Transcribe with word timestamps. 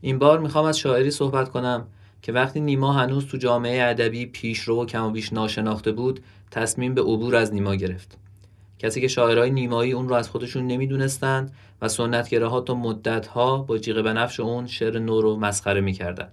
این 0.00 0.18
بار 0.18 0.38
می‌خوام 0.38 0.64
از 0.64 0.78
شاعری 0.78 1.10
صحبت 1.10 1.48
کنم 1.48 1.86
که 2.22 2.32
وقتی 2.32 2.60
نیما 2.60 2.92
هنوز 2.92 3.26
تو 3.26 3.36
جامعه 3.36 3.82
ادبی 3.82 4.26
پیشرو 4.26 4.82
و 4.82 4.86
کم 4.86 5.04
و 5.04 5.10
بیش 5.10 5.32
ناشناخته 5.32 5.92
بود 5.92 6.20
تصمیم 6.50 6.94
به 6.94 7.02
عبور 7.02 7.36
از 7.36 7.54
نیما 7.54 7.74
گرفت. 7.74 8.18
کسی 8.78 9.00
که 9.00 9.08
شاعرای 9.08 9.50
نیمایی 9.50 9.92
اون 9.92 10.08
رو 10.08 10.14
از 10.14 10.28
خودشون 10.28 10.66
نمی‌دونستند 10.66 11.52
و 11.82 11.88
سنتگراها 11.88 12.60
تا 12.60 12.74
مدتها 12.74 13.58
با 13.58 13.78
جیغ 13.78 14.02
بنفش 14.02 14.40
اون 14.40 14.66
شعر 14.66 14.98
نو 14.98 15.20
رو 15.20 15.36
مسخره 15.36 15.80
می‌کردن 15.80 16.32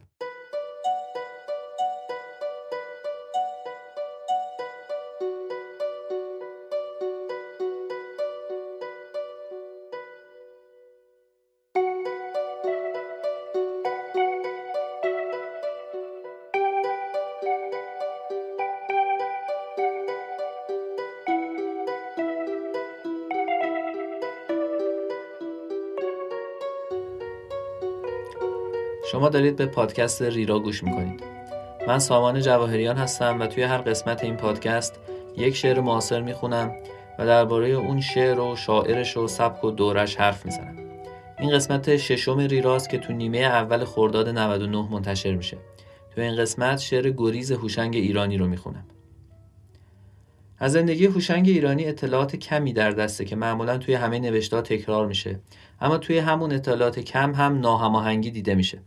شما 29.11 29.29
دارید 29.29 29.55
به 29.55 29.65
پادکست 29.65 30.21
ریرا 30.21 30.59
گوش 30.59 30.83
می‌کنید. 30.83 31.23
من 31.87 31.99
سامان 31.99 32.41
جواهریان 32.41 32.97
هستم 32.97 33.39
و 33.39 33.47
توی 33.47 33.63
هر 33.63 33.77
قسمت 33.77 34.23
این 34.23 34.35
پادکست 34.35 34.99
یک 35.37 35.55
شعر 35.55 35.79
معاصر 35.79 36.21
می‌خونم 36.21 36.71
و 37.19 37.25
درباره 37.25 37.69
اون 37.69 38.01
شعر 38.01 38.39
و 38.39 38.55
شاعرش 38.55 39.17
و 39.17 39.27
سبک 39.27 39.63
و 39.63 39.71
دورش 39.71 40.15
حرف 40.15 40.45
می‌زنم. 40.45 40.75
این 41.39 41.51
قسمت 41.51 41.97
ششم 41.97 42.39
ریراست 42.39 42.89
که 42.89 42.97
تو 42.97 43.13
نیمه 43.13 43.37
اول 43.37 43.85
خرداد 43.85 44.29
99 44.29 44.87
منتشر 44.91 45.35
میشه. 45.35 45.57
تو 46.15 46.21
این 46.21 46.35
قسمت 46.35 46.79
شعر 46.79 47.09
گریز 47.09 47.51
هوشنگ 47.51 47.95
ایرانی 47.95 48.37
رو 48.37 48.47
می‌خونم. 48.47 48.85
از 50.59 50.71
زندگی 50.71 51.05
هوشنگ 51.05 51.47
ایرانی 51.47 51.85
اطلاعات 51.85 52.35
کمی 52.35 52.73
در 52.73 52.91
دسته 52.91 53.25
که 53.25 53.35
معمولا 53.35 53.77
توی 53.77 53.93
همه 53.93 54.19
نوشته‌ها 54.19 54.61
تکرار 54.61 55.07
میشه 55.07 55.39
اما 55.81 55.97
توی 55.97 56.17
همون 56.17 56.51
اطلاعات 56.51 56.99
کم 56.99 57.33
هم 57.35 57.59
ناهماهنگی 57.59 58.31
دیده 58.31 58.55
میشه. 58.55 58.79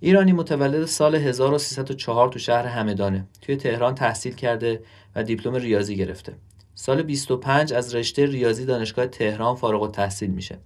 ایرانی 0.00 0.32
متولد 0.32 0.84
سال 0.84 1.14
1304 1.14 2.28
تو 2.28 2.38
شهر 2.38 2.66
همدانه 2.66 3.26
توی 3.42 3.56
تهران 3.56 3.94
تحصیل 3.94 4.34
کرده 4.34 4.82
و 5.14 5.22
دیپلم 5.22 5.54
ریاضی 5.54 5.96
گرفته. 5.96 6.32
سال 6.74 7.02
25 7.02 7.72
از 7.72 7.94
رشته 7.94 8.26
ریاضی 8.26 8.64
دانشگاه 8.64 9.06
تهران 9.06 9.54
فارغ 9.54 9.82
التحصیل 9.82 10.30
میشه. 10.30 10.58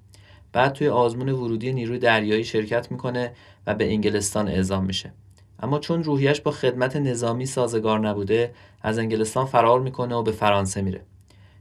بعد 0.52 0.72
توی 0.72 0.88
آزمون 0.88 1.28
ورودی 1.28 1.72
نیروی 1.72 1.98
دریایی 1.98 2.44
شرکت 2.44 2.90
می‌کنه 2.92 3.32
و 3.66 3.74
به 3.74 3.84
انگلستان 3.84 4.48
اعزام 4.48 4.84
میشه. 4.84 5.12
اما 5.60 5.78
چون 5.78 6.04
روحیش 6.04 6.40
با 6.40 6.50
خدمت 6.50 6.96
نظامی 6.96 7.46
سازگار 7.46 8.00
نبوده 8.00 8.54
از 8.82 8.98
انگلستان 8.98 9.46
فرار 9.46 9.80
می‌کنه 9.80 10.14
و 10.14 10.22
به 10.22 10.32
فرانسه 10.32 10.82
میره. 10.82 11.00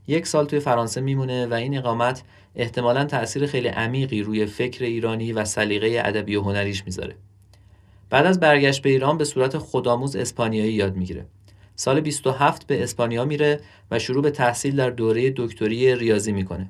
یک 0.08 0.28
سال 0.28 0.46
توی 0.46 0.60
فرانسه 0.60 1.02
میمونه 1.02 1.48
و 1.48 1.54
این 1.54 1.78
اقامت 1.78 2.24
احتمالا 2.56 3.06
تأثیر 3.06 3.46
خیلی 3.46 3.68
عمیقی 3.68 4.22
روی 4.22 4.46
فکر 4.46 4.84
ایرانی 4.86 5.34
و 5.34 5.46
سلیقه 5.46 6.02
ادبی 6.06 6.36
و 6.36 6.42
هنریش 6.42 6.86
می‌ذاره. 6.86 7.16
بعد 8.10 8.26
از 8.26 8.40
برگشت 8.40 8.82
به 8.82 8.90
ایران 8.90 9.18
به 9.18 9.26
صورت 9.26 9.58
خودآموز 9.58 10.16
اسپانیایی 10.16 10.74
یاد 10.74 10.96
می‌گیره. 10.96 11.26
سال 11.76 12.02
27 12.02 12.68
به 12.68 12.84
اسپانیا 12.84 13.26
میره 13.26 13.60
و 13.92 14.00
شروع 14.00 14.24
به 14.24 14.32
تحصیل 14.32 14.76
در 14.76 14.90
دوره 14.90 15.34
دکتری 15.36 15.96
ریاضی 15.96 16.32
می‌کنه. 16.32 16.70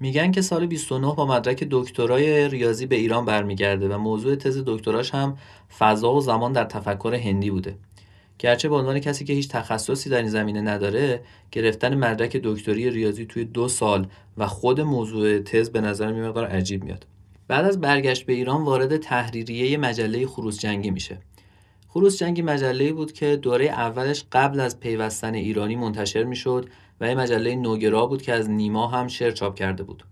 میگن 0.00 0.32
که 0.32 0.42
سال 0.42 0.66
29 0.66 1.14
با 1.14 1.26
مدرک 1.26 1.66
دکترای 1.70 2.48
ریاضی 2.48 2.86
به 2.86 2.96
ایران 2.96 3.24
برمیگرده 3.24 3.88
و 3.88 3.98
موضوع 3.98 4.34
تز 4.34 4.62
دکتراش 4.66 5.14
هم 5.14 5.38
فضا 5.78 6.14
و 6.14 6.20
زمان 6.20 6.52
در 6.52 6.64
تفکر 6.64 7.14
هندی 7.14 7.50
بوده. 7.50 7.76
گرچه 8.38 8.68
به 8.68 8.76
عنوان 8.76 8.98
کسی 8.98 9.24
که 9.24 9.32
هیچ 9.32 9.48
تخصصی 9.48 10.10
در 10.10 10.18
این 10.18 10.28
زمینه 10.28 10.60
نداره 10.60 11.20
گرفتن 11.52 11.94
مدرک 11.94 12.36
دکتری 12.36 12.90
ریاضی 12.90 13.26
توی 13.26 13.44
دو 13.44 13.68
سال 13.68 14.06
و 14.36 14.46
خود 14.46 14.80
موضوع 14.80 15.38
تز 15.38 15.70
به 15.70 15.80
نظر 15.80 16.12
می 16.12 16.40
عجیب 16.42 16.84
میاد 16.84 17.06
بعد 17.48 17.64
از 17.64 17.80
برگشت 17.80 18.26
به 18.26 18.32
ایران 18.32 18.64
وارد 18.64 18.96
تحریریه 18.96 19.76
مجله 19.76 20.26
خروس 20.26 20.60
جنگی 20.60 20.90
میشه. 20.90 21.18
خروس 21.88 22.18
جنگی 22.18 22.42
مجله 22.42 22.92
بود 22.92 23.12
که 23.12 23.36
دوره 23.36 23.64
اولش 23.64 24.24
قبل 24.32 24.60
از 24.60 24.80
پیوستن 24.80 25.34
ایرانی 25.34 25.76
منتشر 25.76 26.24
می‌شد 26.24 26.68
و 27.00 27.04
این 27.04 27.18
مجله 27.18 27.56
نوگرا 27.56 28.06
بود 28.06 28.22
که 28.22 28.32
از 28.32 28.50
نیما 28.50 28.86
هم 28.86 29.08
شعر 29.08 29.30
چاپ 29.30 29.54
کرده 29.54 29.82
بود. 29.82 30.04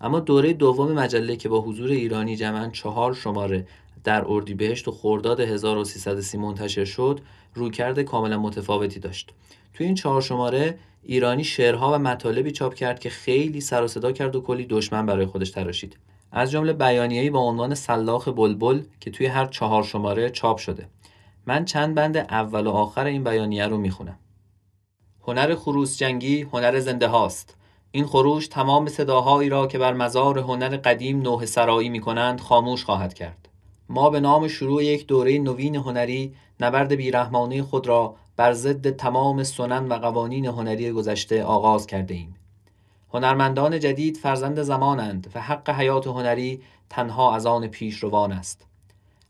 اما 0.00 0.20
دوره 0.20 0.52
دوم 0.52 0.92
مجله 0.92 1.36
که 1.36 1.48
با 1.48 1.60
حضور 1.60 1.90
ایرانی 1.90 2.36
جمعا 2.36 2.68
چهار 2.68 3.14
شماره 3.14 3.66
در 4.04 4.24
اردیبهشت 4.28 4.88
و 4.88 4.90
خرداد 4.90 5.40
1330 5.40 6.38
منتشر 6.38 6.84
شد 6.84 7.20
رویکرد 7.54 8.00
کاملا 8.00 8.38
متفاوتی 8.38 9.00
داشت. 9.00 9.32
توی 9.74 9.86
این 9.86 9.94
چهار 9.94 10.22
شماره 10.22 10.78
ایرانی 11.02 11.44
شعرها 11.44 11.92
و 11.92 11.98
مطالبی 11.98 12.50
چاپ 12.50 12.74
کرد 12.74 12.98
که 13.00 13.10
خیلی 13.10 13.60
سر 13.60 13.82
و 13.82 13.88
صدا 13.88 14.12
کرد 14.12 14.36
و 14.36 14.40
کلی 14.40 14.66
دشمن 14.66 15.06
برای 15.06 15.26
خودش 15.26 15.50
تراشید. 15.50 15.96
از 16.32 16.50
جمله 16.50 16.72
بیانیه‌ای 16.72 17.30
با 17.30 17.38
عنوان 17.38 17.74
سلاخ 17.74 18.28
بلبل 18.28 18.82
که 19.00 19.10
توی 19.10 19.26
هر 19.26 19.46
چهار 19.46 19.82
شماره 19.82 20.30
چاپ 20.30 20.58
شده. 20.58 20.88
من 21.46 21.64
چند 21.64 21.94
بند 21.94 22.16
اول 22.16 22.66
و 22.66 22.70
آخر 22.70 23.04
این 23.04 23.24
بیانیه 23.24 23.66
رو 23.66 23.76
می‌خونم. 23.76 24.18
هنر 25.28 25.54
خروس 25.54 25.98
جنگی 25.98 26.42
هنر 26.42 26.80
زنده 26.80 27.08
هاست. 27.08 27.56
این 27.90 28.06
خروش 28.06 28.48
تمام 28.48 28.88
صداهایی 28.88 29.48
را 29.48 29.66
که 29.66 29.78
بر 29.78 29.92
مزار 29.92 30.38
هنر 30.38 30.76
قدیم 30.76 31.20
نوه 31.20 31.46
سرایی 31.46 31.88
می 31.88 32.00
کنند 32.00 32.40
خاموش 32.40 32.84
خواهد 32.84 33.14
کرد. 33.14 33.48
ما 33.88 34.10
به 34.10 34.20
نام 34.20 34.48
شروع 34.48 34.84
یک 34.84 35.06
دوره 35.06 35.38
نوین 35.38 35.76
هنری 35.76 36.34
نبرد 36.60 36.92
بیرحمانه 36.92 37.62
خود 37.62 37.86
را 37.86 38.14
بر 38.36 38.52
ضد 38.52 38.96
تمام 38.96 39.42
سنن 39.42 39.88
و 39.88 39.94
قوانین 39.94 40.46
هنری 40.46 40.92
گذشته 40.92 41.44
آغاز 41.44 41.86
کرده 41.86 42.14
ایم. 42.14 42.34
هنرمندان 43.14 43.80
جدید 43.80 44.16
فرزند 44.16 44.62
زمانند 44.62 45.32
و 45.34 45.40
حق 45.40 45.70
حیات 45.70 46.06
هنری 46.06 46.62
تنها 46.90 47.34
از 47.34 47.46
آن 47.46 47.66
پیشروان 47.66 48.32
است 48.32 48.66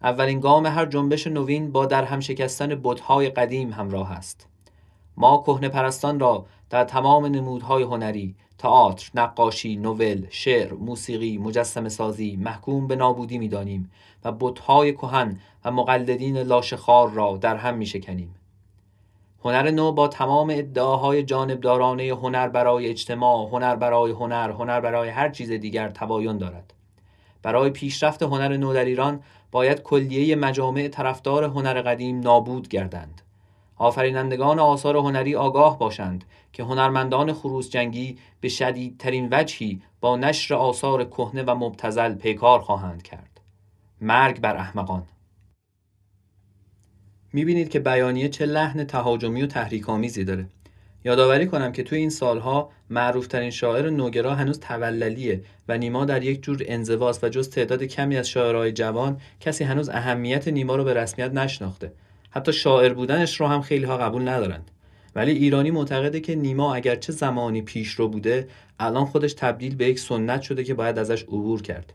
اولین 0.03 0.41
گام 0.41 0.67
هر 0.67 0.87
جنبش 0.87 1.27
نوین 1.27 1.73
با 1.73 1.87
در 1.87 2.05
هم 2.05 2.21
شکستن 2.21 2.81
بت‌های 2.83 3.31
قدیم 3.31 3.73
همراه 3.73 4.13
است 4.13 4.47
ما 5.17 5.43
کهنه 5.47 5.69
پرستان 5.69 6.21
را 6.21 6.47
در 6.71 6.85
تمام 6.85 7.27
نمودهای 7.27 7.83
هنری 7.83 8.35
تئاتر، 8.59 9.11
نقاشی، 9.15 9.77
نوول، 9.77 10.27
شعر، 10.31 10.75
موسیقی، 10.75 11.39
مجسم 11.39 11.89
سازی 11.89 12.37
محکوم 12.37 12.87
به 12.87 12.97
نابودی 12.97 13.39
می‌دانیم 13.39 13.91
و 14.25 14.33
بت‌های 14.33 14.93
کهن 14.93 15.41
و 15.65 15.71
مقلدین 15.71 16.39
لاشخار 16.39 17.11
را 17.11 17.37
در 17.37 17.57
هم 17.57 17.75
می‌شکنیم. 17.75 18.35
هنر 19.45 19.71
نو 19.71 19.93
با 19.93 20.09
تمام 20.09 20.51
ادعاهای 20.51 21.23
جانبدارانه 21.23 22.03
هنر 22.03 22.49
برای 22.49 22.87
اجتماع، 22.87 23.49
هنر 23.49 23.77
برای 23.77 24.13
هنر، 24.13 24.51
هنر 24.51 24.81
برای 24.81 25.09
هر 25.09 25.29
چیز 25.29 25.51
دیگر 25.51 25.89
تباین 25.89 26.39
دارد. 26.39 26.75
برای 27.43 27.71
پیشرفت 27.71 28.23
هنر 28.23 28.57
نو 28.57 28.73
در 28.73 28.85
ایران 28.85 29.23
باید 29.51 29.83
کلیه 29.83 30.37
مجامع 30.37 30.89
طرفدار 30.89 31.45
هنر 31.45 31.83
قدیم 31.83 32.21
نابود 32.21 32.69
گردند. 32.69 33.23
آفرینندگان 33.77 34.59
آثار 34.59 34.97
هنری 34.97 35.35
آگاه 35.35 35.79
باشند 35.79 36.25
که 36.53 36.63
هنرمندان 36.63 37.33
خروس 37.33 37.71
جنگی 37.71 38.19
به 38.41 38.49
شدیدترین 38.49 39.29
وجهی 39.33 39.83
با 40.01 40.17
نشر 40.17 40.55
آثار 40.55 41.05
کهنه 41.05 41.43
و 41.43 41.55
مبتزل 41.55 42.15
پیکار 42.15 42.61
خواهند 42.61 43.03
کرد. 43.03 43.41
مرگ 44.01 44.41
بر 44.41 44.57
احمقان 44.57 45.03
می‌بینید 47.33 47.69
که 47.69 47.81
بیانیه 47.81 48.29
چه 48.29 48.47
لحن 48.47 48.85
تهاجمی 48.85 49.43
و 49.43 49.47
تحریک‌آمیزی 49.47 50.25
داره. 50.25 50.47
یادآوری 51.05 51.47
کنم 51.47 51.73
که 51.73 51.83
توی 51.83 51.99
این 51.99 52.11
سالها 52.11 52.71
معروفترین 52.91 53.51
شاعر 53.51 53.91
نوگرا 53.91 54.35
هنوز 54.35 54.61
توللیه 54.61 55.41
و 55.69 55.79
نیما 55.79 56.05
در 56.05 56.23
یک 56.23 56.43
جور 56.43 56.63
انزواست 56.67 57.25
و 57.25 57.29
جز 57.29 57.51
تعداد 57.51 57.83
کمی 57.83 58.17
از 58.17 58.29
شاعرای 58.29 58.73
جوان 58.73 59.21
کسی 59.41 59.65
هنوز 59.65 59.89
اهمیت 59.89 60.49
نیما 60.49 60.77
رو 60.77 60.85
به 60.85 60.95
رسمیت 60.95 61.33
نشناخته. 61.33 61.93
حتی 62.31 62.53
شاعر 62.53 62.93
بودنش 62.93 63.41
رو 63.41 63.47
هم 63.47 63.63
خیلی 63.63 63.85
ها 63.85 63.99
قبول 63.99 64.29
ندارند. 64.29 64.71
ولی 65.15 65.33
ایرانی 65.33 65.71
معتقده 65.71 66.21
که 66.21 66.35
نیما 66.35 66.75
اگرچه 66.75 67.13
زمانی 67.13 67.63
پیش 67.63 67.91
رو 67.91 68.09
بوده 68.09 68.49
الان 68.81 69.05
خودش 69.05 69.33
تبدیل 69.33 69.77
به 69.77 69.87
یک 69.87 69.99
سنت 69.99 70.43
شده 70.43 70.65
که 70.65 70.75
باید 70.75 70.99
ازش 70.99 71.23
عبور 71.23 71.63
کرد. 71.63 71.93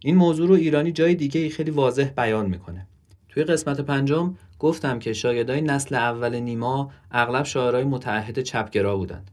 این 0.00 0.16
موضوع 0.16 0.48
رو 0.48 0.54
ایرانی 0.54 0.92
جای 0.92 1.14
دیگه 1.14 1.48
خیلی 1.48 1.70
واضح 1.70 2.08
بیان 2.16 2.46
می‌کنه. 2.46 2.86
توی 3.28 3.44
قسمت 3.44 3.80
پنجم 3.80 4.34
گفتم 4.58 4.98
که 4.98 5.12
شاگردای 5.12 5.60
نسل 5.60 5.94
اول 5.94 6.38
نیما 6.38 6.90
اغلب 7.10 7.44
شاعرای 7.44 7.84
متعهد 7.84 8.40
چپگرا 8.40 8.96
بودند. 8.96 9.30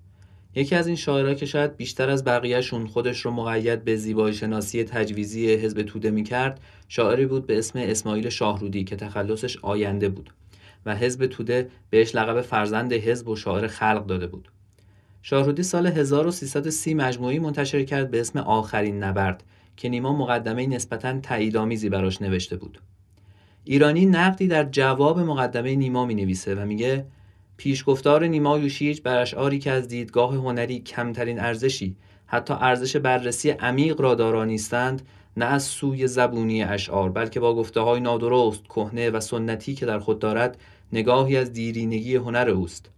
یکی 0.55 0.75
از 0.75 0.87
این 0.87 0.95
شاعرها 0.95 1.33
که 1.33 1.45
شاید 1.45 1.77
بیشتر 1.77 2.09
از 2.09 2.23
بقیهشون 2.23 2.87
خودش 2.87 3.21
رو 3.21 3.31
مقید 3.31 3.83
به 3.83 3.95
زیبایی 3.95 4.35
شناسی 4.35 4.83
تجویزی 4.83 5.53
حزب 5.53 5.81
توده 5.81 6.11
می‌کرد 6.11 6.59
شاعری 6.87 7.25
بود 7.25 7.47
به 7.47 7.57
اسم 7.57 7.79
اسماعیل 7.79 8.29
شاهرودی 8.29 8.83
که 8.83 8.95
تخلصش 8.95 9.57
آینده 9.57 10.09
بود 10.09 10.29
و 10.85 10.95
حزب 10.95 11.25
توده 11.25 11.69
بهش 11.89 12.15
لقب 12.15 12.41
فرزند 12.41 12.93
حزب 12.93 13.27
و 13.27 13.35
شاعر 13.35 13.67
خلق 13.67 14.05
داده 14.05 14.27
بود. 14.27 14.49
شاهرودی 15.21 15.63
سال 15.63 15.87
1330 15.87 16.93
مجموعی 16.93 17.39
منتشر 17.39 17.83
کرد 17.83 18.11
به 18.11 18.19
اسم 18.19 18.39
آخرین 18.39 19.03
نبرد 19.03 19.43
که 19.77 19.89
نیما 19.89 20.13
مقدمه 20.13 20.67
نسبتا 20.67 21.19
تاییدآمیزی 21.19 21.89
براش 21.89 22.21
نوشته 22.21 22.57
بود. 22.57 22.79
ایرانی 23.65 24.05
نقدی 24.05 24.47
در 24.47 24.63
جواب 24.63 25.19
مقدمه 25.19 25.75
نیما 25.75 26.05
می 26.05 26.15
نویسه 26.15 26.55
و 26.55 26.65
میگه 26.65 27.05
پیشگفتار 27.57 28.27
نیما 28.27 28.59
یوشیج 28.59 29.01
بر 29.01 29.17
اشعاری 29.17 29.59
که 29.59 29.71
از 29.71 29.87
دیدگاه 29.87 30.33
هنری 30.35 30.79
کمترین 30.79 31.39
ارزشی 31.39 31.95
حتی 32.25 32.53
ارزش 32.53 32.95
بررسی 32.95 33.49
عمیق 33.49 34.01
را 34.01 34.15
دارا 34.15 34.45
نیستند 34.45 35.01
نه 35.37 35.45
از 35.45 35.63
سوی 35.63 36.07
زبونی 36.07 36.63
اشعار 36.63 37.09
بلکه 37.09 37.39
با 37.39 37.55
گفته 37.55 37.79
های 37.79 37.99
نادرست 37.99 38.63
کهنه 38.63 39.09
و 39.09 39.19
سنتی 39.19 39.75
که 39.75 39.85
در 39.85 39.99
خود 39.99 40.19
دارد 40.19 40.57
نگاهی 40.93 41.37
از 41.37 41.53
دیرینگی 41.53 42.15
هنر 42.15 42.49
اوست. 42.49 42.89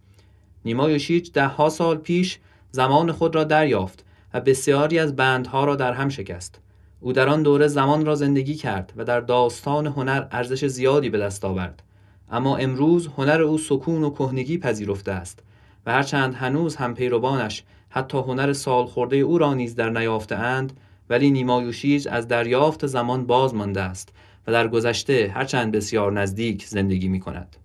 نیما 0.64 0.90
یوشیچ 0.90 1.32
ده 1.32 1.46
ها 1.46 1.68
سال 1.68 1.96
پیش 1.96 2.38
زمان 2.70 3.12
خود 3.12 3.34
را 3.34 3.44
دریافت 3.44 4.04
و 4.34 4.40
بسیاری 4.40 4.98
از 4.98 5.16
بندها 5.16 5.64
را 5.64 5.76
در 5.76 5.92
هم 5.92 6.08
شکست. 6.08 6.60
او 7.00 7.12
در 7.12 7.28
آن 7.28 7.42
دوره 7.42 7.68
زمان 7.68 8.06
را 8.06 8.14
زندگی 8.14 8.54
کرد 8.54 8.92
و 8.96 9.04
در 9.04 9.20
داستان 9.20 9.86
هنر 9.86 10.26
ارزش 10.30 10.64
زیادی 10.64 11.10
به 11.10 11.18
دست 11.18 11.44
آورد 11.44 11.82
اما 12.30 12.56
امروز 12.56 13.06
هنر 13.06 13.40
او 13.42 13.58
سکون 13.58 14.04
و 14.04 14.10
کهنگی 14.10 14.58
پذیرفته 14.58 15.12
است 15.12 15.42
و 15.86 15.92
هرچند 15.92 16.34
هنوز 16.34 16.76
هم 16.76 16.94
پیروانش 16.94 17.64
حتی 17.88 18.18
هنر 18.18 18.52
سال 18.52 18.86
خورده 18.86 19.16
او 19.16 19.38
را 19.38 19.54
نیز 19.54 19.74
در 19.74 19.90
نیافته 19.90 20.34
اند 20.34 20.72
ولی 21.10 21.30
نیمایوشیج 21.30 22.08
از 22.10 22.28
دریافت 22.28 22.86
زمان 22.86 23.26
باز 23.26 23.54
مانده 23.54 23.80
است 23.80 24.12
و 24.46 24.52
در 24.52 24.68
گذشته 24.68 25.32
هرچند 25.34 25.72
بسیار 25.72 26.12
نزدیک 26.12 26.66
زندگی 26.66 27.08
می 27.08 27.20
کند. 27.20 27.56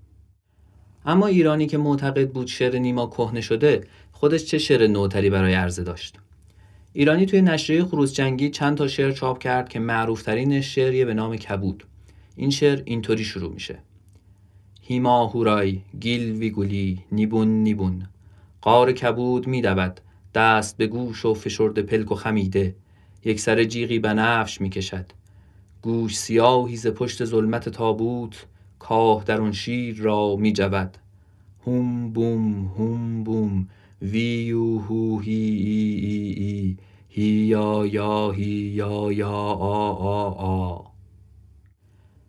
اما 1.06 1.28
ایرانی 1.28 1.68
که 1.68 1.78
معتقد 1.78 2.30
بود 2.30 2.48
شعر 2.48 2.80
نیما 2.80 3.08
کهنه 3.08 3.42
شده 3.42 3.88
خودش 4.12 4.46
چه 4.46 4.58
شعر 4.58 4.88
نوتری 4.88 5.30
برای 5.30 5.54
عرضه 5.54 5.84
داشت 5.84 6.20
ایرانی 6.96 7.26
توی 7.26 7.42
نشریه 7.42 7.84
خروز 7.84 8.14
جنگی 8.14 8.50
چند 8.50 8.78
تا 8.78 8.88
شعر 8.88 9.12
چاپ 9.12 9.40
کرد 9.40 9.70
که 9.70 9.80
معروفترین 9.80 10.62
شعریه 10.62 11.06
به 11.06 11.14
نام 11.14 11.36
کبود. 11.36 11.84
این 12.36 12.50
شعر 12.50 12.82
اینطوری 12.86 13.24
شروع 13.24 13.54
میشه. 13.54 13.80
هیما 14.82 15.26
هورای 15.26 15.82
گیل 16.00 16.32
ویگولی 16.32 17.00
نیبون 17.12 17.48
نیبون 17.48 18.08
قار 18.62 18.92
کبود 18.92 19.48
میدود 19.48 20.02
دست 20.34 20.78
به 20.78 20.88
گوش 20.88 21.26
و 21.26 21.34
فشرده 21.34 21.82
پلک 21.82 22.12
و 22.12 22.16
خمیده 22.16 22.76
یک 23.26 23.40
سر 23.40 23.64
جیغی 23.64 24.00
بنفش 24.00 24.62
می‌کشد. 24.62 25.06
گوش 25.82 26.18
سیاهی 26.18 26.76
ز 26.76 26.88
پشت 26.88 27.26
ظلمت 27.26 27.70
تابوت 27.70 28.46
کاه 28.80 29.24
در 29.24 29.42
اون 29.42 29.52
شیر 29.52 29.98
را 29.98 30.36
میجود. 30.36 30.98
هوم 31.68 32.14
بوم 32.14 32.66
هوم 32.66 33.24
بوم 33.24 33.68
ویو 34.04 34.78
هو 34.80 35.20
هی 35.20 35.32
ای 35.32 36.06
ای 36.06 36.34
ای 36.34 36.78
هی 37.10 37.24
یا 37.24 37.86
یا 37.86 38.32
هی 38.32 38.46
یا 38.46 39.12
یا 39.12 39.30
آ 39.30 39.92
آ 39.92 40.30
آ. 40.32 40.82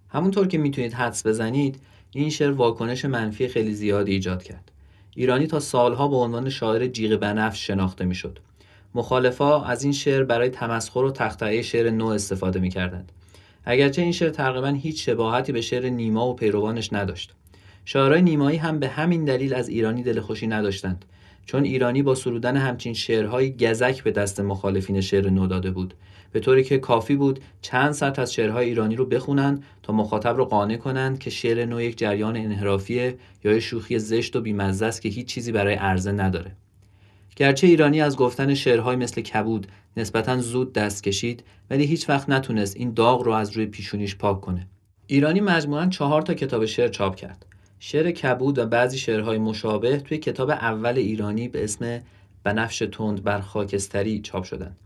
همونطور 0.08 0.46
که 0.46 0.58
می‌تونید 0.58 0.92
حدس 0.92 1.26
بزنید 1.26 1.80
این 2.10 2.30
شعر 2.30 2.50
واکنش 2.50 3.04
منفی 3.04 3.48
خیلی 3.48 3.74
زیادی 3.74 4.12
ایجاد 4.12 4.42
کرد. 4.42 4.72
ایرانی 5.16 5.46
تا 5.46 5.60
سالها 5.60 6.08
به 6.08 6.16
عنوان 6.16 6.50
شاعر 6.50 6.86
جیغ 6.86 7.16
بنفش 7.16 7.66
شناخته 7.66 8.04
می‌شد. 8.04 8.38
مخالفا 8.94 9.64
از 9.64 9.84
این 9.84 9.92
شعر 9.92 10.24
برای 10.24 10.48
تمسخر 10.48 11.00
و 11.00 11.10
تقطعه 11.10 11.62
شعر 11.62 11.90
نو 11.90 12.06
استفاده 12.06 12.60
می‌کردند. 12.60 13.12
اگرچه 13.64 14.02
این 14.02 14.12
شعر 14.12 14.30
تقریبا 14.30 14.68
هیچ 14.68 15.06
شباهتی 15.06 15.52
به 15.52 15.60
شعر 15.60 15.88
نیما 15.88 16.28
و 16.28 16.34
پیروانش 16.34 16.92
نداشت. 16.92 17.34
شاعرای 17.84 18.22
نیمایی 18.22 18.58
هم 18.58 18.78
به 18.78 18.88
همین 18.88 19.24
دلیل 19.24 19.54
از 19.54 19.68
ایرانی 19.68 20.02
دلخوشی 20.02 20.46
نداشتند. 20.46 21.04
چون 21.46 21.64
ایرانی 21.64 22.02
با 22.02 22.14
سرودن 22.14 22.56
همچین 22.56 22.94
شعرهای 22.94 23.56
گزک 23.56 24.02
به 24.02 24.10
دست 24.10 24.40
مخالفین 24.40 25.00
شعر 25.00 25.30
نو 25.30 25.46
داده 25.46 25.70
بود. 25.70 25.94
به 26.32 26.40
طوری 26.40 26.64
که 26.64 26.78
کافی 26.78 27.16
بود 27.16 27.40
چند 27.62 27.92
سطر 27.92 28.22
از 28.22 28.32
شعرهای 28.32 28.66
ایرانی 28.66 28.96
رو 28.96 29.06
بخونند 29.06 29.64
تا 29.82 29.92
مخاطب 29.92 30.36
رو 30.36 30.44
قانع 30.44 30.76
کنند 30.76 31.18
که 31.18 31.30
شعر 31.30 31.64
نو 31.64 31.80
یک 31.80 31.98
جریان 31.98 32.36
انحرافیه 32.36 33.16
یا 33.44 33.60
شوخی 33.60 33.98
زشت 33.98 34.36
و 34.36 34.40
بیمزه 34.40 34.86
است 34.86 35.02
که 35.02 35.08
هیچ 35.08 35.26
چیزی 35.26 35.52
برای 35.52 35.74
عرضه 35.74 36.12
نداره. 36.12 36.56
گرچه 37.36 37.66
ایرانی 37.66 38.00
از 38.00 38.16
گفتن 38.16 38.54
شعرهای 38.54 38.96
مثل 38.96 39.20
کبود 39.20 39.66
نسبتا 39.96 40.38
زود 40.38 40.72
دست 40.72 41.02
کشید 41.02 41.44
ولی 41.70 41.84
هیچ 41.84 42.08
وقت 42.08 42.28
نتونست 42.28 42.76
این 42.76 42.92
داغ 42.94 43.22
رو 43.22 43.32
از 43.32 43.50
روی 43.50 43.66
پیشونیش 43.66 44.16
پاک 44.16 44.40
کنه. 44.40 44.66
ایرانی 45.06 45.40
مجموعا 45.40 45.86
چهار 45.86 46.22
تا 46.22 46.34
کتاب 46.34 46.66
شعر 46.66 46.88
چاپ 46.88 47.16
کرد. 47.16 47.46
شعر 47.86 48.10
کبود 48.10 48.58
و 48.58 48.66
بعضی 48.66 48.98
شعرهای 48.98 49.38
مشابه 49.38 49.96
توی 49.96 50.18
کتاب 50.18 50.50
اول 50.50 50.98
ایرانی 50.98 51.48
به 51.48 51.64
اسم 51.64 52.00
بنفش 52.44 52.78
تند 52.92 53.22
بر 53.22 53.40
خاکستری 53.40 54.20
چاپ 54.20 54.44
شدن. 54.44 54.76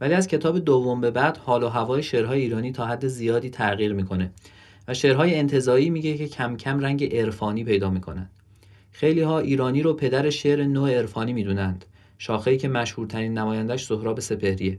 ولی 0.00 0.14
از 0.14 0.28
کتاب 0.28 0.58
دوم 0.58 1.00
به 1.00 1.10
بعد 1.10 1.36
حال 1.36 1.62
و 1.62 1.68
هوای 1.68 2.02
شعرهای 2.02 2.40
ایرانی 2.40 2.72
تا 2.72 2.86
حد 2.86 3.06
زیادی 3.06 3.50
تغییر 3.50 3.92
می‌کنه 3.92 4.30
و 4.88 4.94
شعرهای 4.94 5.34
انتظایی 5.34 5.90
میگه 5.90 6.16
که 6.16 6.28
کم 6.28 6.56
کم 6.56 6.80
رنگ 6.80 7.16
عرفانی 7.16 7.64
پیدا 7.64 7.90
می‌کنن. 7.90 8.30
خیلی 8.92 9.20
ها 9.20 9.38
ایرانی 9.38 9.82
رو 9.82 9.94
پدر 9.94 10.30
شعر 10.30 10.64
نوع 10.64 10.90
عرفانی 10.90 11.32
می‌دونند 11.32 11.84
شاخه‌ای 12.18 12.56
که 12.56 12.68
مشهورترین 12.68 13.38
نمایندش 13.38 13.84
سهراب 13.84 14.20
سپهریه. 14.20 14.78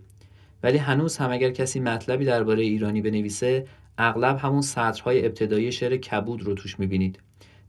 ولی 0.64 0.78
هنوز 0.78 1.18
هم 1.18 1.32
اگر 1.32 1.52
کسی 1.52 1.80
مطلبی 1.80 2.26
درباره 2.26 2.64
ایرانی 2.64 3.02
بنویسه 3.02 3.68
اغلب 3.98 4.38
همون 4.38 4.62
سطرهای 4.62 5.26
ابتدایی 5.26 5.72
شعر 5.72 5.98
کبود 5.98 6.42
رو 6.42 6.54
توش 6.54 6.80
می‌بینید. 6.80 7.20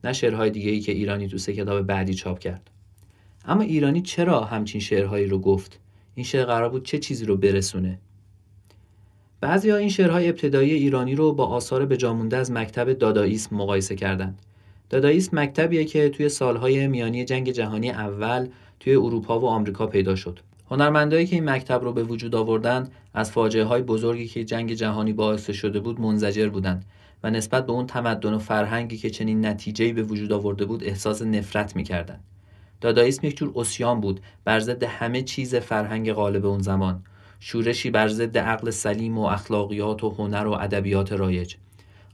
نه 0.05 0.12
شعرهای 0.12 0.50
دیگه 0.50 0.71
ای 0.71 0.81
که 0.81 0.93
ایرانی 0.93 1.29
تو 1.29 1.39
سه 1.39 1.55
کتاب 1.55 1.83
بعدی 1.83 2.15
چاپ 2.15 2.39
کرد. 2.39 2.71
اما 3.45 3.62
ایرانی 3.62 4.03
چرا 4.03 4.45
همچین 4.45 4.81
شعرهایی 4.81 5.27
رو 5.27 5.39
گفت؟ 5.39 5.81
این 6.15 6.25
شعر 6.25 6.45
قرار 6.45 6.69
بود 6.69 6.85
چه 6.85 6.99
چیزی 6.99 7.25
رو 7.25 7.37
برسونه؟ 7.37 7.99
بعضی 9.41 9.71
ها 9.71 9.77
این 9.77 9.89
شعرهای 9.89 10.29
ابتدایی 10.29 10.73
ایرانی 10.73 11.15
رو 11.15 11.33
با 11.33 11.47
آثار 11.47 11.87
بجامونده 11.87 12.37
از 12.37 12.50
مکتب 12.50 12.93
داداییسم 12.93 13.56
مقایسه 13.56 13.95
کردند. 13.95 14.39
داداییسم 14.91 15.39
مکتبیه 15.39 15.85
که 15.85 16.09
توی 16.09 16.29
سالهای 16.29 16.89
میانی 16.89 17.25
جنگ 17.25 17.50
جهانی 17.50 17.91
اول 17.91 18.49
توی 18.81 18.95
اروپا 18.95 19.41
و 19.41 19.47
آمریکا 19.47 19.87
پیدا 19.87 20.15
شد. 20.15 20.41
هنرمندایی 20.71 21.27
که 21.27 21.37
این 21.37 21.50
مکتب 21.50 21.85
رو 21.85 21.93
به 21.93 22.03
وجود 22.03 22.35
آوردن 22.35 22.89
از 23.15 23.31
فاجعه 23.31 23.65
های 23.65 23.83
بزرگی 23.83 24.27
که 24.27 24.45
جنگ 24.45 24.73
جهانی 24.73 25.12
باعث 25.12 25.50
شده 25.50 25.81
بود 25.81 26.00
منزجر 26.00 26.49
بودند. 26.49 26.85
و 27.23 27.31
نسبت 27.31 27.67
به 27.67 27.73
اون 27.73 27.87
تمدن 27.87 28.35
و 28.35 28.38
فرهنگی 28.38 28.97
که 28.97 29.11
چنین 29.11 29.47
نتیجه‌ای 29.47 29.93
به 29.93 30.03
وجود 30.03 30.32
آورده 30.32 30.65
بود 30.65 30.85
احساس 30.85 31.23
نفرت 31.23 31.76
می‌کردند 31.76 32.25
داداییسم 32.81 33.26
یک 33.26 33.37
جور 33.37 33.53
اسیان 33.56 34.00
بود 34.00 34.20
بر 34.44 34.61
ضد 34.61 34.82
همه 34.82 35.23
چیز 35.23 35.55
فرهنگ 35.55 36.12
غالب 36.12 36.47
اون 36.47 36.62
زمان. 36.62 37.03
شورشی 37.41 37.91
بر 37.91 38.09
ضد 38.09 38.38
عقل 38.38 38.70
سلیم 38.70 39.19
و 39.19 39.23
اخلاقیات 39.23 40.05
و 40.05 40.11
هنر 40.11 40.47
و 40.47 40.53
ادبیات 40.53 41.12
رایج. 41.12 41.55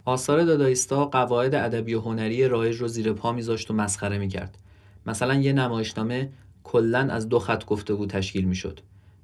آثار 0.05 0.45
دادایستا 0.45 1.05
قواعد 1.05 1.55
ادبی 1.55 1.95
و 1.95 2.01
هنری 2.01 2.49
رایج 2.49 2.77
رو 2.77 2.89
زیر 2.89 3.13
پا 3.13 3.33
میذاشت 3.33 3.71
و 3.71 3.75
مسخره 3.75 4.19
می‌کرد. 4.19 4.59
مثلا 5.07 5.35
یه 5.35 5.53
نمایشنامه 5.53 6.31
کلا 6.65 6.99
از 6.99 7.29
دو 7.29 7.39
خط 7.39 7.65
گفتگو 7.65 8.07
تشکیل 8.07 8.45
می‌شد. 8.45 8.81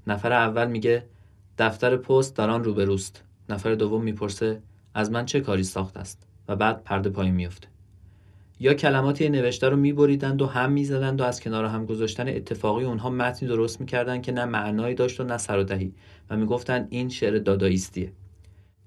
نفر 0.07 0.33
اول 0.33 0.67
میگه 0.67 1.05
دفتر 1.59 1.97
پست 1.97 2.37
در 2.37 2.51
آن 2.51 2.65
روبروست. 2.65 3.23
نفر 3.49 3.75
دوم 3.75 4.03
می‌پرسه 4.03 4.63
از 4.95 5.11
من 5.11 5.25
چه 5.27 5.41
کاری 5.41 5.65
ساخت 5.65 5.97
است؟ 5.97 6.23
و 6.49 6.57
بعد 6.57 6.85
پرده 6.85 7.11
پایین 7.11 7.35
میفته 7.35 7.69
یا 8.61 8.75
کلماتی 8.75 9.29
نوشته 9.29 9.69
رو 9.69 9.77
میبریدند 9.77 10.43
و 10.43 10.47
هم 10.47 10.73
می‌زدند 10.73 11.21
و 11.21 11.25
از 11.25 11.41
کنار 11.41 11.65
هم 11.65 11.87
گذاشتن 11.87 12.29
اتفاقی 12.29 12.85
اونها 12.85 13.11
متنی 13.11 13.49
درست 13.49 13.81
می‌کردند 13.81 14.23
که 14.23 14.33
نه 14.33 14.45
معنایی 14.45 14.95
داشت 14.95 15.21
و 15.21 15.25
نه 15.25 15.39
سر 15.39 15.59
و 15.59 15.63
دهی 15.63 15.93
و 16.31 16.37
می‌گفتند 16.37 16.87
این 16.91 17.09
شعر 17.09 17.39
داداییستیه. 17.39 18.13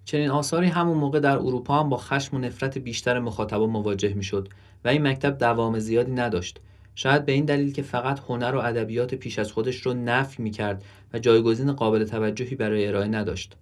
چنین 0.05 0.29
آثاری 0.29 0.67
همون 0.67 0.97
موقع 0.97 1.19
در 1.19 1.37
اروپا 1.37 1.79
هم 1.79 1.89
با 1.89 1.97
خشم 1.97 2.37
و 2.37 2.39
نفرت 2.39 2.77
بیشتر 2.77 3.19
مخاطبا 3.19 3.67
مواجه 3.67 4.13
می‌شد 4.13 4.49
و 4.85 4.87
این 4.87 5.07
مکتب 5.07 5.37
دوام 5.37 5.79
زیادی 5.79 6.11
نداشت. 6.11 6.59
شاید 6.95 7.25
به 7.25 7.31
این 7.31 7.45
دلیل 7.45 7.73
که 7.73 7.81
فقط 7.81 8.19
هنر 8.19 8.55
و 8.55 8.59
ادبیات 8.59 9.15
پیش 9.15 9.39
از 9.39 9.51
خودش 9.51 9.75
رو 9.75 9.93
نفی 9.93 10.43
می‌کرد 10.43 10.83
و 11.13 11.19
جایگزین 11.19 11.71
قابل 11.71 12.03
توجهی 12.03 12.55
برای 12.55 12.87
ارائه 12.87 13.07
نداشت. 13.07 13.55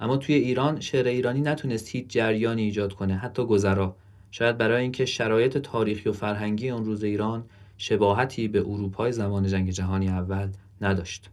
اما 0.00 0.16
توی 0.16 0.34
ایران 0.34 0.80
شعر 0.80 1.06
ایرانی 1.06 1.40
نتونست 1.40 1.88
هیچ 1.88 2.06
جریانی 2.08 2.62
ایجاد 2.62 2.92
کنه 2.92 3.16
حتی 3.16 3.44
گذرا. 3.44 3.96
شاید 4.30 4.58
برای 4.58 4.82
اینکه 4.82 5.04
شرایط 5.04 5.58
تاریخی 5.58 6.08
و 6.08 6.12
فرهنگی 6.12 6.70
اون 6.70 6.84
روز 6.84 7.04
ایران 7.04 7.44
شباهتی 7.78 8.48
به 8.48 8.60
اروپای 8.60 9.12
زمان 9.12 9.46
جنگ 9.46 9.70
جهانی 9.70 10.08
اول 10.08 10.48
نداشت. 10.80 11.30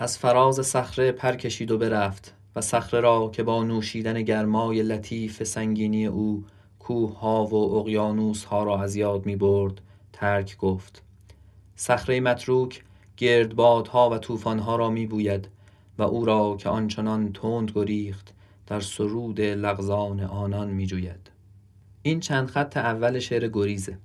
از 0.00 0.18
فراز 0.18 0.66
صخره 0.66 1.12
پر 1.12 1.36
کشید 1.36 1.70
و 1.70 1.78
برفت 1.78 2.34
و 2.56 2.60
صخره 2.60 3.00
را 3.00 3.30
که 3.32 3.42
با 3.42 3.64
نوشیدن 3.64 4.22
گرمای 4.22 4.82
لطیف 4.82 5.42
سنگینی 5.42 6.06
او 6.06 6.44
کوه 6.78 7.18
ها 7.18 7.46
و 7.46 7.54
اقیانوس 7.54 8.44
ها 8.44 8.62
را 8.62 8.82
از 8.82 8.96
یاد 8.96 9.26
می 9.26 9.36
برد 9.36 9.80
ترک 10.12 10.56
گفت 10.56 11.02
صخره 11.76 12.20
متروک 12.20 12.84
گردبادها 13.16 14.10
و 14.10 14.18
طوفانها 14.18 14.76
را 14.76 14.90
می 14.90 15.06
بوید 15.06 15.48
و 15.98 16.02
او 16.02 16.24
را 16.24 16.56
که 16.58 16.68
آنچنان 16.68 17.32
تند 17.32 17.72
گریخت 17.74 18.34
در 18.66 18.80
سرود 18.80 19.40
لغزان 19.40 20.20
آنان 20.20 20.70
می 20.70 20.86
جوید. 20.86 21.30
این 22.02 22.20
چند 22.20 22.48
خط 22.48 22.76
اول 22.76 23.18
شعر 23.18 23.48
گریزه 23.48 23.98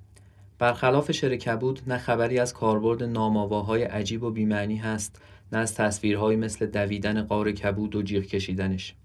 برخلاف 0.59 1.11
شعر 1.11 1.35
کبود 1.35 1.81
نه 1.87 1.97
خبری 1.97 2.39
از 2.39 2.53
کاربرد 2.53 3.03
نامآواهای 3.03 3.83
عجیب 3.83 4.23
و 4.23 4.31
بیمعنی 4.31 4.75
هست 4.75 5.21
نه 5.51 5.57
از 5.57 5.75
تصویرهایی 5.75 6.37
مثل 6.37 6.65
دویدن 6.65 7.21
قار 7.21 7.51
کبود 7.51 7.95
و 7.95 8.01
جیغ 8.01 8.23
کشیدنش. 8.23 8.95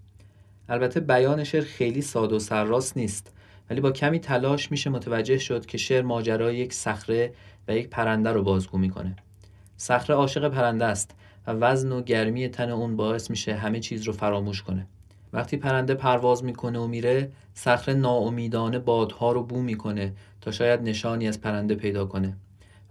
البته 0.69 0.99
بیان 0.99 1.43
شعر 1.43 1.63
خیلی 1.63 2.01
ساده 2.01 2.35
و 2.35 2.39
سرراست 2.39 2.97
نیست 2.97 3.33
ولی 3.69 3.81
با 3.81 3.91
کمی 3.91 4.19
تلاش 4.19 4.71
میشه 4.71 4.89
متوجه 4.89 5.37
شد 5.37 5.65
که 5.65 5.77
شعر 5.77 6.01
ماجرای 6.01 6.57
یک 6.57 6.73
صخره 6.73 7.33
و 7.67 7.75
یک 7.75 7.89
پرنده 7.89 8.31
رو 8.31 8.43
بازگو 8.43 8.77
می‌کنه. 8.77 9.15
صخره 9.77 10.15
عاشق 10.15 10.49
پرنده 10.49 10.85
است 10.85 11.15
و 11.47 11.51
وزن 11.51 11.91
و 11.91 12.01
گرمی 12.01 12.47
تن 12.47 12.69
اون 12.69 12.95
باعث 12.95 13.29
میشه 13.29 13.55
همه 13.55 13.79
چیز 13.79 14.03
رو 14.03 14.13
فراموش 14.13 14.63
کنه. 14.63 14.87
وقتی 15.33 15.57
پرنده 15.57 15.93
پرواز 15.93 16.43
می‌کنه 16.43 16.79
و 16.79 16.87
میره 16.87 17.31
صخره 17.53 17.93
ناامیدانه 17.93 18.79
بادها 18.79 19.31
رو 19.31 19.43
بو 19.43 19.61
می‌کنه 19.61 20.13
تا 20.41 20.51
شاید 20.51 20.81
نشانی 20.81 21.27
از 21.27 21.41
پرنده 21.41 21.75
پیدا 21.75 22.05
کنه. 22.05 22.37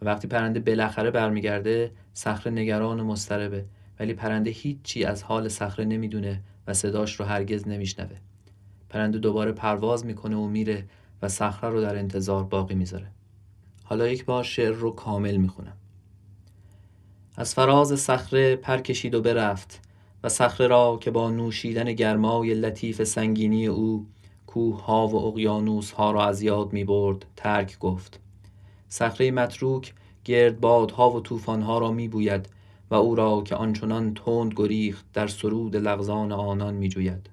و 0.03 0.07
وقتی 0.07 0.29
پرنده 0.29 0.61
بالاخره 0.61 1.11
برمیگرده 1.11 1.91
صخره 2.15 2.53
نگران 2.53 3.01
و 3.01 3.05
مضطربه. 3.05 3.65
ولی 4.01 4.15
پرنده 4.15 4.51
هیچی 4.51 5.05
از 5.05 5.23
حال 5.23 5.49
صخره 5.49 5.85
نمی‌دونه 5.85 6.41
و 6.67 6.75
صداش 6.75 7.21
رو 7.21 7.27
هرگز 7.27 7.69
نمیشنوه. 7.69 8.17
پرنده 8.89 9.19
دوباره 9.19 9.53
پرواز 9.53 10.07
می‌کنه 10.07 10.37
و 10.37 10.47
میره 10.47 10.85
و 11.23 11.29
صخره 11.29 11.71
رو 11.71 11.81
در 11.81 11.97
انتظار 11.97 12.45
باقی 12.45 12.75
می‌ذاره. 12.75 13.07
حالا 13.85 14.09
یک 14.09 14.25
بار 14.25 14.45
شعر 14.45 14.73
رو 14.73 14.91
کامل 14.91 15.37
می‌خونم. 15.37 15.77
از 17.37 17.55
فراز 17.55 18.01
صخره 18.01 18.57
پر 18.57 18.79
کشید 18.79 19.15
و 19.15 19.23
برفت 19.23 19.81
و 20.25 20.29
صخره 20.29 20.67
را 20.67 20.99
که 21.01 21.11
با 21.11 21.31
نوشیدن 21.31 21.93
گرمای 21.93 22.55
لطیف 22.55 23.05
سنگینی 23.05 23.67
او 23.67 24.07
کوه 24.47 24.85
ها 24.85 25.09
و 25.09 25.17
اقیانوس 25.27 25.91
ها 25.91 26.11
را 26.11 26.27
از 26.27 26.43
یاد 26.43 26.73
می 26.73 26.85
برد 26.85 27.27
ترک 27.37 27.79
گفت. 27.79 28.21
صخره 28.89 29.31
متروک 29.31 29.95
گردبادها 30.25 31.11
و 31.11 31.21
طوفان 31.21 31.63
ها 31.63 31.79
را 31.79 31.93
می 31.93 32.09
بوید 32.09 32.49
و 32.91 32.95
او 32.95 33.15
را 33.15 33.43
که 33.43 33.55
آنچنان 33.55 34.15
تند 34.15 34.53
گریخت 34.57 35.05
در 35.13 35.27
سرود 35.27 35.77
لغزان 35.77 36.33
آنان 36.33 36.75
می 36.75 36.89
جوید. 36.89 37.31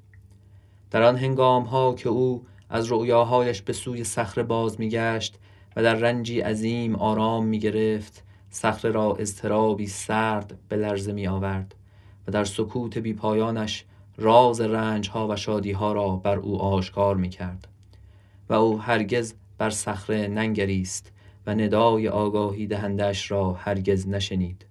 در 0.92 1.04
آن 1.04 1.18
هنگام 1.18 1.64
ها 1.64 1.94
که 1.94 2.10
او 2.10 2.46
از 2.70 2.92
رؤیاهایش 2.92 3.62
به 3.62 3.74
سوی 3.74 4.04
صخره 4.04 4.44
باز 4.44 4.80
می 4.80 4.90
گشت 4.90 5.40
و 5.76 5.84
در 5.84 5.96
رنجی 5.96 6.40
عظیم 6.40 6.96
آرام 6.96 7.46
می 7.46 7.60
گرفت 7.60 8.24
صخره 8.50 8.92
را 8.92 9.16
اضطرابی 9.16 9.88
سرد 9.88 10.58
به 10.70 10.76
لرزه 10.76 11.14
می 11.14 11.28
آورد 11.28 11.76
و 12.28 12.32
در 12.32 12.44
سکوت 12.44 12.98
بی 12.98 13.14
پایانش 13.14 13.86
راز 14.18 14.62
رنج 14.62 15.10
ها 15.10 15.28
و 15.28 15.36
شادی 15.36 15.72
ها 15.72 15.94
را 15.94 16.10
بر 16.16 16.38
او 16.38 16.62
آشکار 16.62 17.16
می 17.16 17.30
کرد 17.30 17.68
و 18.50 18.54
او 18.54 18.82
هرگز 18.82 19.34
بر 19.58 19.70
صخره 19.70 20.28
ننگریست 20.28 21.12
و 21.48 21.54
ندای 21.54 22.08
آگاهی 22.08 22.68
دهندش 22.68 23.32
را 23.32 23.54
هرگز 23.54 24.08
نشنید. 24.08 24.66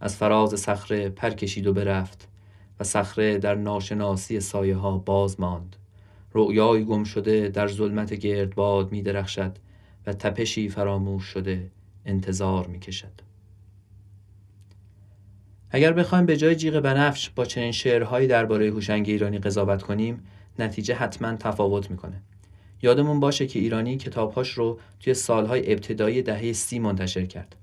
از 0.00 0.16
فراز 0.16 0.60
صخره 0.60 1.08
پر 1.08 1.30
کشید 1.30 1.66
و 1.66 1.72
برفت 1.72 2.28
و 2.80 2.84
صخره 2.84 3.38
در 3.38 3.54
ناشناسی 3.54 4.40
سایه 4.40 4.76
ها 4.76 4.98
باز 4.98 5.40
ماند. 5.40 5.76
رؤیای 6.34 6.84
گم 6.84 7.04
شده 7.04 7.48
در 7.48 7.68
ظلمت 7.68 8.14
گردباد 8.14 8.92
می 8.92 9.02
درخشد 9.02 9.56
و 10.06 10.12
تپشی 10.12 10.68
فراموش 10.68 11.24
شده 11.24 11.70
انتظار 12.06 12.66
می 12.66 12.78
کشد. 12.78 13.12
اگر 15.70 15.92
بخوایم 15.92 16.26
به 16.26 16.36
جای 16.36 16.56
جیغ 16.56 16.80
بنفش 16.80 17.30
با 17.30 17.44
چنین 17.44 17.72
شعرهایی 17.72 18.26
درباره 18.26 18.70
هوشنگ 18.70 19.08
ایرانی 19.08 19.38
قضاوت 19.38 19.82
کنیم 19.82 20.24
نتیجه 20.58 20.94
حتما 20.94 21.36
تفاوت 21.36 21.90
می‌کنه. 21.90 22.22
یادمون 22.82 23.20
باشه 23.20 23.46
که 23.46 23.58
ایرانی 23.58 23.96
کتابهاش 23.96 24.50
رو 24.50 24.78
توی 25.00 25.14
سالهای 25.14 25.72
ابتدایی 25.72 26.22
دهه 26.22 26.52
سی 26.52 26.78
منتشر 26.78 27.26
کرد. 27.26 27.56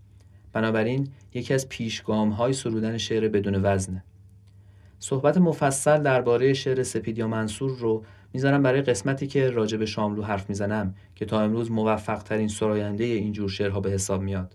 بنابراین 0.54 1.08
یکی 1.34 1.54
از 1.54 1.70
پیشگام 1.70 2.30
های 2.30 2.54
سرودن 2.54 2.98
شعر 2.98 3.28
بدون 3.28 3.56
وزنه. 3.64 4.04
صحبت 5.00 5.38
مفصل 5.38 6.04
درباره 6.04 6.54
شعر 6.54 6.84
سپید 6.84 7.18
یا 7.18 7.28
منصور 7.28 7.78
رو 7.80 8.04
می‌ذارم 8.34 8.64
برای 8.64 8.82
قسمتی 8.82 9.28
که 9.28 9.50
راجع 9.50 9.78
به 9.78 9.86
شاملو 9.86 10.24
حرف 10.24 10.50
می‌زنم 10.50 10.96
که 11.16 11.26
تا 11.26 11.42
امروز 11.42 11.72
موفق 11.72 12.24
ترین 12.24 12.48
سراینده 12.48 13.04
اینجور 13.04 13.50
شعرها 13.50 13.80
به 13.80 13.92
حساب 13.92 14.22
میاد. 14.22 14.54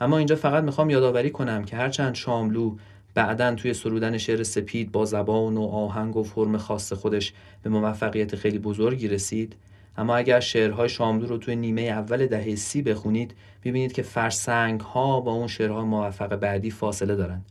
اما 0.00 0.18
اینجا 0.18 0.36
فقط 0.36 0.64
می‌خوام 0.64 0.90
یادآوری 0.90 1.30
کنم 1.30 1.64
که 1.64 1.76
هرچند 1.76 2.14
شاملو 2.14 2.76
بعدا 3.14 3.54
توی 3.54 3.74
سرودن 3.74 4.18
شعر 4.18 4.42
سپید 4.42 4.92
با 4.92 5.04
زبان 5.04 5.56
و 5.56 5.62
آهنگ 5.62 6.16
و 6.16 6.22
فرم 6.22 6.56
خاص 6.56 6.92
خودش 6.92 7.32
به 7.62 7.70
موفقیت 7.70 8.36
خیلی 8.36 8.58
بزرگی 8.58 9.08
رسید 9.08 9.56
اما 9.98 10.16
اگر 10.16 10.40
شعرهای 10.40 10.88
شاملو 10.88 11.26
رو 11.26 11.38
توی 11.38 11.56
نیمه 11.56 11.82
اول 11.82 12.26
دهه 12.26 12.54
سی 12.54 12.82
بخونید 12.82 13.34
می‌بینید 13.64 13.92
که 13.92 14.02
فرسنگ 14.02 14.80
ها 14.80 15.20
با 15.20 15.32
اون 15.32 15.46
شعرهای 15.46 15.84
موفق 15.84 16.36
بعدی 16.36 16.70
فاصله 16.70 17.16
دارن 17.16 17.42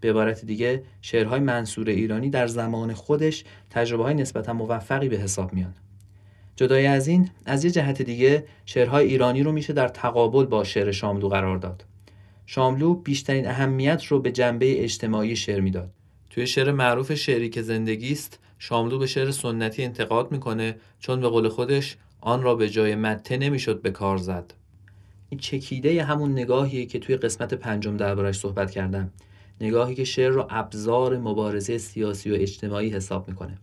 به 0.00 0.10
عبارت 0.10 0.44
دیگه 0.44 0.82
شعرهای 1.00 1.40
منصور 1.40 1.88
ایرانی 1.88 2.30
در 2.30 2.46
زمان 2.46 2.94
خودش 2.94 3.44
تجربه 3.70 4.02
های 4.02 4.14
نسبتا 4.14 4.52
موفقی 4.52 5.08
به 5.08 5.16
حساب 5.16 5.52
میان 5.52 5.74
جدای 6.56 6.86
از 6.86 7.08
این 7.08 7.30
از 7.46 7.64
یه 7.64 7.70
جهت 7.70 8.02
دیگه 8.02 8.44
شعرهای 8.66 9.06
ایرانی 9.06 9.42
رو 9.42 9.52
میشه 9.52 9.72
در 9.72 9.88
تقابل 9.88 10.44
با 10.44 10.64
شعر 10.64 10.92
شاملو 10.92 11.28
قرار 11.28 11.56
داد. 11.56 11.84
شاملو 12.46 12.94
بیشترین 12.94 13.48
اهمیت 13.48 14.04
رو 14.04 14.20
به 14.20 14.32
جنبه 14.32 14.84
اجتماعی 14.84 15.36
شعر 15.36 15.60
می‌داد. 15.60 15.90
توی 16.30 16.46
شعر 16.46 16.72
معروف 16.72 17.14
شعری 17.14 17.48
که 17.48 17.62
زندگی 17.62 18.12
است 18.12 18.38
شاملو 18.64 18.98
به 18.98 19.06
شعر 19.06 19.30
سنتی 19.30 19.84
انتقاد 19.84 20.32
می‌کنه 20.32 20.76
چون 20.98 21.20
به 21.20 21.28
قول 21.28 21.48
خودش 21.48 21.96
آن 22.20 22.42
را 22.42 22.54
به 22.54 22.68
جای 22.68 22.94
مته 22.94 23.36
نمی‌شد 23.36 23.82
به 23.82 23.90
کار 23.90 24.16
زد. 24.16 24.54
این 25.28 25.40
چکیده 25.40 26.04
همون 26.04 26.32
نگاهیه 26.32 26.86
که 26.86 26.98
توی 26.98 27.16
قسمت 27.16 27.54
پنجم 27.54 27.96
دربارش 27.96 28.38
صحبت 28.38 28.70
کردم. 28.70 29.10
نگاهی 29.60 29.94
که 29.94 30.04
شعر 30.04 30.30
را 30.30 30.46
ابزار 30.50 31.18
مبارزه 31.18 31.78
سیاسی 31.78 32.30
و 32.30 32.34
اجتماعی 32.34 32.88
حساب 32.88 33.28
می‌کنه. 33.28 33.58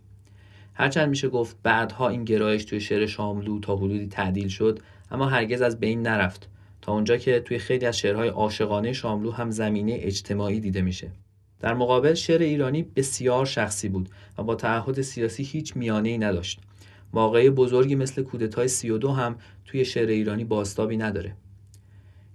هرچند 0.74 1.10
میشه 1.10 1.30
گفت 1.30 1.58
بعدها 1.64 2.10
این 2.10 2.24
گرایش 2.24 2.66
توی 2.66 2.82
شعر 2.82 3.06
شاملو 3.06 3.60
تا 3.60 3.76
حدودی 3.76 4.08
تعدیل 4.08 4.48
شد 4.48 4.80
اما 5.12 5.26
هرگز 5.26 5.62
از 5.62 5.80
بین 5.80 6.02
نرفت. 6.02 6.50
تا 6.82 6.94
اونجا 6.94 7.18
که 7.18 7.40
توی 7.40 7.60
خیلی 7.60 7.86
از 7.86 7.98
شعرهای 7.98 8.30
عاشقانه 8.30 8.94
شاملو 8.94 9.32
هم 9.32 9.52
زمینه 9.52 9.98
اجتماعی 10.02 10.60
دیده 10.60 10.82
میشه. 10.82 11.12
در 11.60 11.74
مقابل 11.74 12.14
شعر 12.14 12.42
ایرانی 12.42 12.84
بسیار 12.84 13.46
شخصی 13.46 13.90
بود 13.90 14.10
و 14.38 14.44
با 14.44 14.56
تعهد 14.56 15.02
سیاسی 15.02 15.44
هیچ 15.44 15.78
میانه 15.78 16.10
ای 16.10 16.18
نداشت. 16.18 16.60
واقعه 17.14 17.50
بزرگی 17.50 17.96
مثل 17.96 18.24
کودتای 18.24 18.68
32 18.68 19.12
هم 19.12 19.36
توی 19.66 19.86
شعر 19.86 20.08
ایرانی 20.08 20.44
باستابی 20.44 20.98
نداره. 20.98 21.36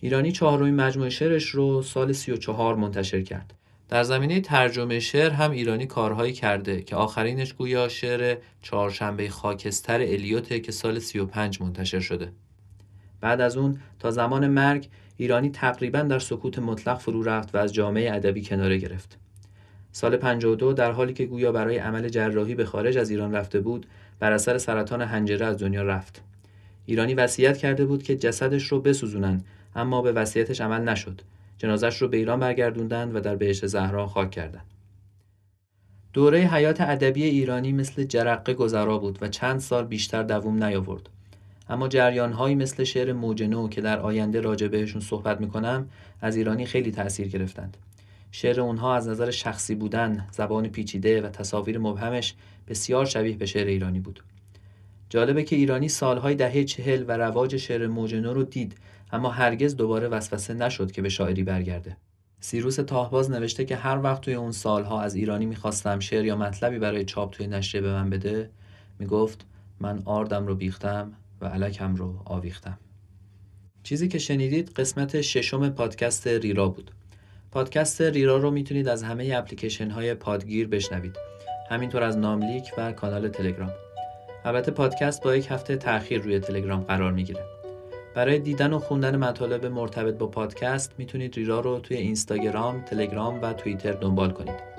ایرانی 0.00 0.32
چهارمین 0.32 0.74
مجموعه 0.74 1.10
شعرش 1.10 1.48
رو 1.48 1.82
سال 1.82 2.12
34 2.12 2.74
منتشر 2.74 3.22
کرد. 3.22 3.54
در 3.88 4.02
زمینه 4.02 4.40
ترجمه 4.40 5.00
شعر 5.00 5.30
هم 5.30 5.50
ایرانی 5.50 5.86
کارهایی 5.86 6.32
کرده 6.32 6.82
که 6.82 6.96
آخرینش 6.96 7.52
گویا 7.52 7.88
شعر 7.88 8.36
چهارشنبه 8.62 9.28
خاکستر 9.28 10.00
الیوته 10.00 10.60
که 10.60 10.72
سال 10.72 10.98
35 10.98 11.60
منتشر 11.62 12.00
شده. 12.00 12.32
بعد 13.20 13.40
از 13.40 13.56
اون 13.56 13.80
تا 13.98 14.10
زمان 14.10 14.48
مرگ 14.48 14.88
ایرانی 15.16 15.50
تقریبا 15.50 16.02
در 16.02 16.18
سکوت 16.18 16.58
مطلق 16.58 16.98
فرو 16.98 17.22
رفت 17.22 17.54
و 17.54 17.58
از 17.58 17.72
جامعه 17.72 18.14
ادبی 18.14 18.42
کناره 18.42 18.78
گرفت 18.78 19.18
سال 19.92 20.16
52 20.16 20.72
در 20.72 20.92
حالی 20.92 21.12
که 21.12 21.26
گویا 21.26 21.52
برای 21.52 21.78
عمل 21.78 22.08
جراحی 22.08 22.54
به 22.54 22.64
خارج 22.64 22.98
از 22.98 23.10
ایران 23.10 23.32
رفته 23.32 23.60
بود 23.60 23.86
بر 24.18 24.32
اثر 24.32 24.58
سرطان 24.58 25.02
حنجره 25.02 25.46
از 25.46 25.58
دنیا 25.58 25.82
رفت 25.82 26.22
ایرانی 26.86 27.14
وصیت 27.14 27.58
کرده 27.58 27.84
بود 27.84 28.02
که 28.02 28.16
جسدش 28.16 28.66
رو 28.66 28.80
بسوزونن 28.80 29.40
اما 29.76 30.02
به 30.02 30.12
وصیتش 30.12 30.60
عمل 30.60 30.80
نشد 30.80 31.20
جنازش 31.58 32.02
رو 32.02 32.08
به 32.08 32.16
ایران 32.16 32.40
برگردوندند 32.40 33.14
و 33.14 33.20
در 33.20 33.36
بهشت 33.36 33.66
زهرا 33.66 34.06
خاک 34.06 34.30
کردند. 34.30 34.66
دوره 36.12 36.38
حیات 36.38 36.80
ادبی 36.80 37.24
ایرانی 37.24 37.72
مثل 37.72 38.04
جرقه 38.04 38.54
گذرا 38.54 38.98
بود 38.98 39.18
و 39.20 39.28
چند 39.28 39.60
سال 39.60 39.84
بیشتر 39.84 40.22
دووم 40.22 40.64
نیاورد. 40.64 41.08
اما 41.68 41.88
جریانهایی 41.88 42.54
مثل 42.54 42.84
شعر 42.84 43.12
موج 43.12 43.68
که 43.70 43.80
در 43.80 44.00
آینده 44.00 44.40
راجع 44.40 44.68
بهشون 44.68 45.00
صحبت 45.00 45.40
می‌کنم 45.40 45.88
از 46.20 46.36
ایرانی 46.36 46.66
خیلی 46.66 46.90
تأثیر 46.90 47.28
گرفتند. 47.28 47.76
شعر 48.30 48.60
اونها 48.60 48.96
از 48.96 49.08
نظر 49.08 49.30
شخصی 49.30 49.74
بودن، 49.74 50.26
زبان 50.32 50.68
پیچیده 50.68 51.20
و 51.20 51.28
تصاویر 51.28 51.78
مبهمش 51.78 52.34
بسیار 52.68 53.04
شبیه 53.04 53.36
به 53.36 53.46
شعر 53.46 53.66
ایرانی 53.66 54.00
بود. 54.00 54.22
جالبه 55.08 55.42
که 55.42 55.56
ایرانی 55.56 55.88
سالهای 55.88 56.34
دهه 56.34 56.64
چهل 56.64 57.04
و 57.08 57.16
رواج 57.16 57.56
شعر 57.56 57.86
موج 57.86 58.14
رو 58.14 58.42
دید 58.42 58.76
اما 59.12 59.30
هرگز 59.30 59.76
دوباره 59.76 60.08
وسوسه 60.08 60.54
نشد 60.54 60.92
که 60.92 61.02
به 61.02 61.08
شاعری 61.08 61.42
برگرده 61.42 61.96
سیروس 62.40 62.76
تاهباز 62.76 63.30
نوشته 63.30 63.64
که 63.64 63.76
هر 63.76 64.00
وقت 64.02 64.20
توی 64.20 64.34
اون 64.34 64.52
سالها 64.52 65.00
از 65.00 65.14
ایرانی 65.14 65.46
می‌خواستم 65.46 65.98
شعر 65.98 66.24
یا 66.24 66.36
مطلبی 66.36 66.78
برای 66.78 67.04
چاپ 67.04 67.32
توی 67.32 67.46
نشریه 67.46 67.82
به 67.82 67.92
من 67.92 68.10
بده 68.10 68.50
می‌گفت 68.98 69.46
من 69.80 70.02
آردم 70.04 70.46
رو 70.46 70.54
بیختم 70.54 71.12
و 71.40 71.46
علکم 71.46 71.94
رو 71.94 72.22
آویختم. 72.24 72.78
چیزی 73.82 74.08
که 74.08 74.18
شنیدید 74.18 74.70
قسمت 74.70 75.20
ششم 75.20 75.68
پادکست 75.68 76.26
ریرا 76.26 76.68
بود. 76.68 76.90
پادکست 77.50 78.02
ریرا 78.02 78.36
رو 78.36 78.50
می‌تونید 78.50 78.88
از 78.88 79.02
همه 79.02 79.32
اپلیکیشن 79.34 79.90
های 79.90 80.14
پادگیر 80.14 80.68
بشنوید. 80.68 81.16
همینطور 81.70 82.02
از 82.02 82.18
ناملیک 82.18 82.72
و 82.78 82.92
کانال 82.92 83.28
تلگرام. 83.28 83.72
البته 84.44 84.70
پادکست 84.70 85.22
با 85.22 85.36
یک 85.36 85.46
هفته 85.50 85.76
تاخیر 85.76 86.22
روی 86.22 86.38
تلگرام 86.38 86.80
قرار 86.80 87.12
می‌گیره. 87.12 87.44
برای 88.14 88.38
دیدن 88.38 88.72
و 88.72 88.78
خوندن 88.78 89.16
مطالب 89.16 89.66
مرتبط 89.66 90.14
با 90.14 90.26
پادکست 90.26 90.92
می‌تونید 90.98 91.36
ریرا 91.36 91.60
رو 91.60 91.78
توی 91.78 91.96
اینستاگرام، 91.96 92.80
تلگرام 92.80 93.42
و 93.42 93.52
توییتر 93.52 93.92
دنبال 93.92 94.30
کنید. 94.30 94.74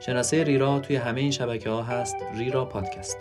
شناسه 0.00 0.44
ریرا 0.44 0.78
توی 0.78 0.96
همه 0.96 1.20
این 1.20 1.30
شبکه 1.30 1.70
ها 1.70 1.82
هست 1.82 2.16
ریرا 2.36 2.64
پادکست. 2.64 3.18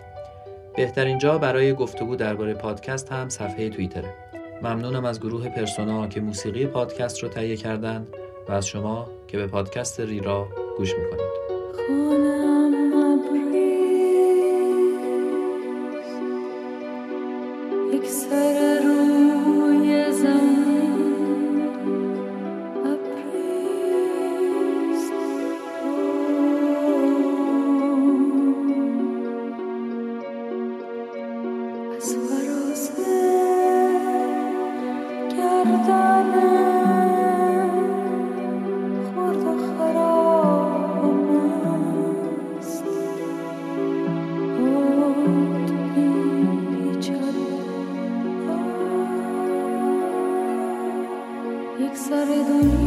بهترین 0.78 1.18
جا 1.18 1.38
برای 1.38 1.74
گفتگو 1.74 2.16
درباره 2.16 2.54
پادکست 2.54 3.12
هم 3.12 3.30
صفحه 3.30 3.70
توییتره. 3.70 4.14
ممنونم 4.62 5.06
از 5.06 5.20
گروه 5.20 5.50
پرسونا 5.50 6.08
که 6.08 6.22
موسیقی 6.22 6.66
پادکست 6.66 7.24
رو 7.24 7.30
تهیه 7.30 7.58
کردن 7.58 8.08
و 8.48 8.52
از 8.52 8.68
شما 8.68 9.08
که 9.28 9.38
به 9.38 9.48
پادکست 9.48 10.00
ریرا 10.00 10.48
گوش 10.78 10.94
می‌کنید. 10.94 11.37
سر 52.10 52.26
دنیا 52.26 52.87